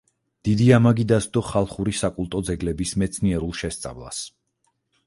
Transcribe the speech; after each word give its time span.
დიდი 0.47 0.69
ამაგი 0.77 1.05
დასდო 1.11 1.43
ხალხური 1.49 1.93
საკულტო 1.99 2.43
ძეგლების 2.51 2.95
მეცნიერულ 3.05 3.57
შესწავლას. 3.63 4.27